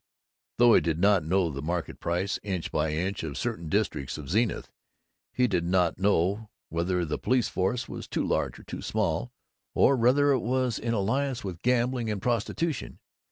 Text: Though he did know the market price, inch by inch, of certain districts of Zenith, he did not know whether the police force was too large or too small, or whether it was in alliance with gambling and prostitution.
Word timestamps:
Though 0.57 0.73
he 0.73 0.81
did 0.81 0.97
know 0.97 1.51
the 1.51 1.61
market 1.61 1.99
price, 1.99 2.39
inch 2.41 2.71
by 2.71 2.91
inch, 2.91 3.21
of 3.21 3.37
certain 3.37 3.69
districts 3.69 4.17
of 4.17 4.31
Zenith, 4.31 4.71
he 5.31 5.47
did 5.47 5.63
not 5.63 5.99
know 5.99 6.49
whether 6.69 7.05
the 7.05 7.19
police 7.19 7.49
force 7.49 7.87
was 7.87 8.07
too 8.07 8.25
large 8.25 8.57
or 8.57 8.63
too 8.63 8.81
small, 8.81 9.31
or 9.75 9.95
whether 9.95 10.31
it 10.31 10.39
was 10.39 10.79
in 10.79 10.95
alliance 10.95 11.43
with 11.43 11.61
gambling 11.61 12.09
and 12.09 12.19
prostitution. 12.19 12.97